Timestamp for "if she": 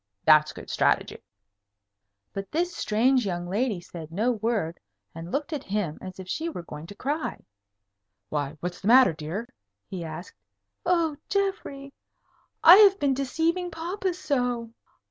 6.19-6.49